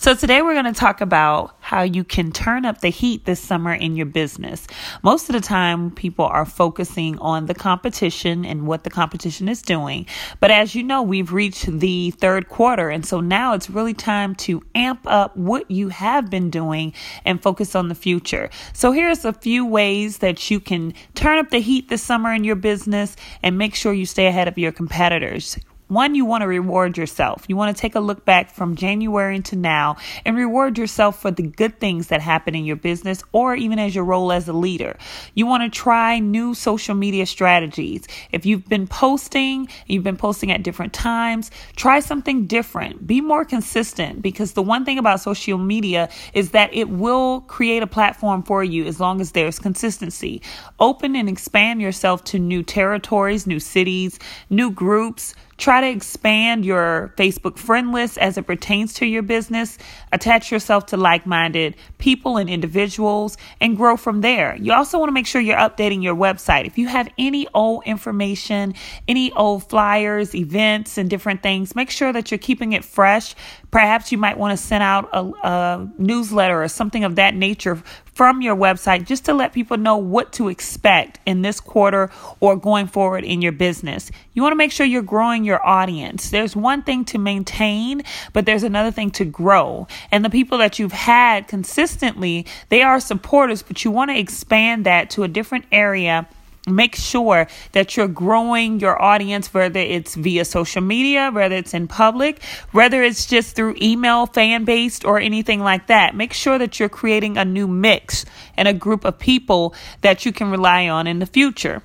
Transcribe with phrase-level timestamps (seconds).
[0.00, 3.40] So, today we're going to talk about how you can turn up the heat this
[3.40, 4.64] summer in your business.
[5.02, 9.60] Most of the time, people are focusing on the competition and what the competition is
[9.60, 10.06] doing.
[10.38, 12.90] But as you know, we've reached the third quarter.
[12.90, 16.94] And so now it's really time to amp up what you have been doing
[17.24, 18.50] and focus on the future.
[18.72, 22.44] So, here's a few ways that you can turn up the heat this summer in
[22.44, 25.58] your business and make sure you stay ahead of your competitors.
[25.88, 27.46] One, you want to reward yourself.
[27.48, 29.96] You want to take a look back from January to now
[30.26, 33.94] and reward yourself for the good things that happen in your business or even as
[33.94, 34.98] your role as a leader.
[35.34, 38.06] You want to try new social media strategies.
[38.32, 43.06] If you've been posting, you've been posting at different times, try something different.
[43.06, 47.82] Be more consistent because the one thing about social media is that it will create
[47.82, 50.42] a platform for you as long as there's consistency.
[50.80, 54.18] Open and expand yourself to new territories, new cities,
[54.50, 59.76] new groups Try to expand your Facebook friend list as it pertains to your business.
[60.12, 64.54] Attach yourself to like minded people and individuals and grow from there.
[64.54, 66.64] You also want to make sure you're updating your website.
[66.66, 68.74] If you have any old information,
[69.08, 73.34] any old flyers, events, and different things, make sure that you're keeping it fresh.
[73.72, 77.82] Perhaps you might want to send out a, a newsletter or something of that nature
[78.18, 82.56] from your website just to let people know what to expect in this quarter or
[82.56, 84.10] going forward in your business.
[84.34, 86.30] You want to make sure you're growing your audience.
[86.30, 88.02] There's one thing to maintain,
[88.32, 89.86] but there's another thing to grow.
[90.10, 94.84] And the people that you've had consistently, they are supporters, but you want to expand
[94.84, 96.26] that to a different area
[96.74, 101.88] make sure that you're growing your audience, whether it's via social media, whether it's in
[101.88, 106.14] public, whether it's just through email, fan based, or anything like that.
[106.14, 108.24] Make sure that you're creating a new mix
[108.56, 111.82] and a group of people that you can rely on in the future.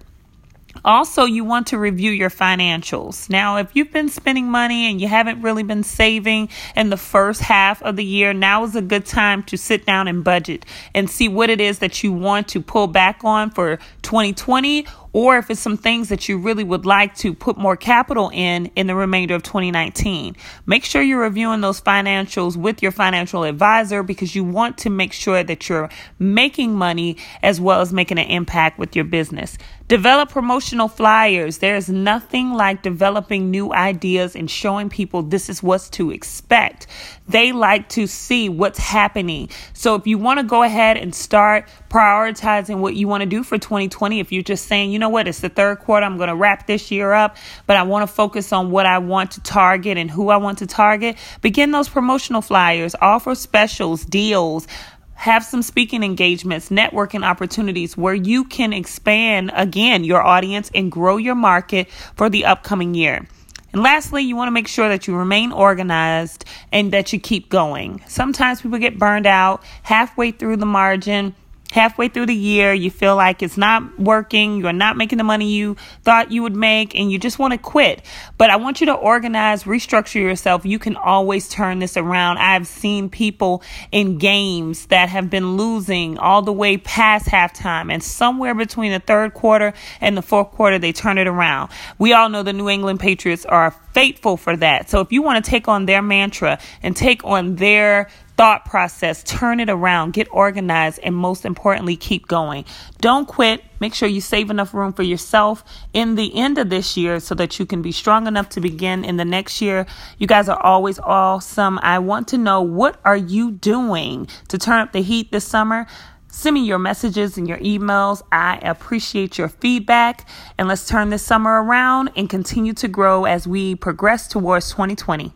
[0.86, 3.30] Also, you want to review your financials.
[3.30, 7.42] Now, if you've been spending money and you haven't really been saving in the first
[7.42, 11.10] half of the year, now is a good time to sit down and budget and
[11.10, 15.50] see what it is that you want to pull back on for 2020 or if
[15.50, 18.96] it's some things that you really would like to put more capital in in the
[18.96, 20.36] remainder of 2019.
[20.66, 25.14] Make sure you're reviewing those financials with your financial advisor because you want to make
[25.14, 29.58] sure that you're making money as well as making an impact with your business.
[29.88, 31.60] Develop promotional flyers.
[31.60, 36.88] There's nothing like developing new ideas and showing people this is what's to expect.
[37.28, 39.50] They like to see what's happening.
[39.74, 43.44] So if you want to go ahead and start prioritizing what you want to do
[43.44, 46.30] for 2020, if you're just saying, you know what, it's the third quarter, I'm going
[46.30, 47.38] to wrap this year up,
[47.68, 50.58] but I want to focus on what I want to target and who I want
[50.58, 54.68] to target, begin those promotional flyers, offer specials, deals,
[55.14, 61.18] have some speaking engagements, networking opportunities where you can expand again your audience and grow
[61.18, 63.28] your market for the upcoming year.
[63.72, 67.50] And lastly, you want to make sure that you remain organized and that you keep
[67.50, 68.04] going.
[68.08, 71.36] Sometimes people get burned out halfway through the margin
[71.74, 75.52] halfway through the year, you feel like it's not working, you're not making the money
[75.52, 78.04] you thought you would make, and you just want to quit.
[78.38, 80.66] But I want you to organize, restructure yourself.
[80.66, 82.38] You can always turn this around.
[82.38, 88.04] I've seen people in games that have been losing all the way past halftime, and
[88.04, 91.72] somewhere between the third quarter and the fourth quarter, they turn it around.
[91.98, 94.92] We all know the New England Patriots are faithful for that.
[94.92, 99.24] So if you want to take on their mantra and take on their thought process,
[99.24, 102.66] turn it around, get organized, and most importantly, keep going.
[103.00, 103.64] Don't quit.
[103.80, 105.64] Make sure you save enough room for yourself
[105.94, 109.04] in the end of this year so that you can be strong enough to begin
[109.06, 109.86] in the next year.
[110.18, 111.80] You guys are always awesome.
[111.84, 115.86] I want to know what are you doing to turn up the heat this summer?
[116.30, 118.24] Send me your messages and your emails.
[118.32, 120.28] I appreciate your feedback.
[120.58, 125.32] And let's turn this summer around and continue to grow as we progress towards 2020.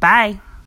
[0.00, 0.40] Bye.